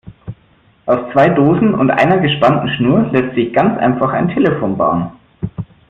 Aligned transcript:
Aus 0.87 0.97
zwei 1.13 1.29
Dosen 1.29 1.75
und 1.75 1.91
einer 1.91 2.17
gespannten 2.17 2.67
Schnur 2.69 3.11
lässt 3.11 3.35
sich 3.35 3.53
ganz 3.53 3.77
einfach 3.77 4.13
ein 4.13 4.29
Telefon 4.29 4.75
bauen. 4.75 5.11